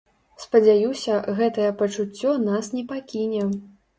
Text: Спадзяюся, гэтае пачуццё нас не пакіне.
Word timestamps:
Спадзяюся, 0.43 1.17
гэтае 1.41 1.67
пачуццё 1.83 2.33
нас 2.47 2.71
не 2.79 2.83
пакіне. 2.95 3.45